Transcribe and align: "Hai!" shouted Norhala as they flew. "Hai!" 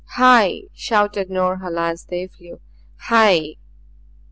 "Hai!" 0.15 0.63
shouted 0.73 1.29
Norhala 1.29 1.89
as 1.91 2.05
they 2.05 2.25
flew. 2.25 2.59
"Hai!" 3.01 3.57